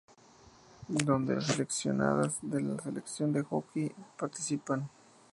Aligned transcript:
Donde 0.87 1.35
las 1.35 1.45
seleccionadas 1.45 2.39
de 2.41 2.59
la 2.59 2.81
Selección 2.81 3.31
de 3.33 3.43
Hockey 3.43 3.91
participan. 4.17 4.89